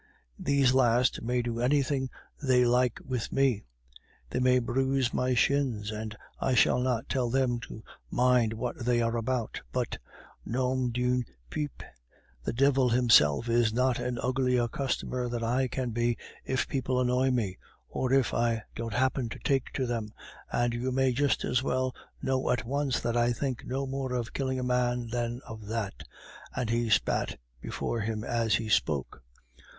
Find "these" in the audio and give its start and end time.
0.39-0.73